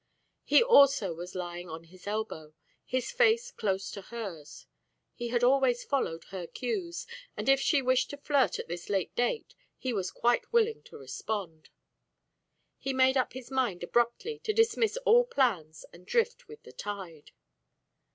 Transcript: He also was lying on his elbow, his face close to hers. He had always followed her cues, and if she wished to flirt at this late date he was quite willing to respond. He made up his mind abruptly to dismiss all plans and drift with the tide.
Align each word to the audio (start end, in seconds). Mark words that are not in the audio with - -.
He 0.43 0.63
also 0.63 1.13
was 1.13 1.35
lying 1.35 1.69
on 1.69 1.83
his 1.83 2.07
elbow, 2.07 2.55
his 2.83 3.11
face 3.11 3.51
close 3.51 3.91
to 3.91 4.01
hers. 4.01 4.65
He 5.13 5.27
had 5.27 5.43
always 5.43 5.83
followed 5.83 6.23
her 6.31 6.47
cues, 6.47 7.05
and 7.37 7.47
if 7.47 7.59
she 7.61 7.83
wished 7.83 8.09
to 8.09 8.17
flirt 8.17 8.57
at 8.57 8.67
this 8.67 8.89
late 8.89 9.13
date 9.15 9.53
he 9.77 9.93
was 9.93 10.09
quite 10.09 10.51
willing 10.51 10.81
to 10.85 10.97
respond. 10.97 11.69
He 12.79 12.93
made 12.93 13.15
up 13.15 13.33
his 13.33 13.51
mind 13.51 13.83
abruptly 13.83 14.39
to 14.39 14.53
dismiss 14.53 14.97
all 15.05 15.23
plans 15.23 15.85
and 15.93 16.03
drift 16.03 16.47
with 16.47 16.63
the 16.63 16.71
tide. 16.73 17.29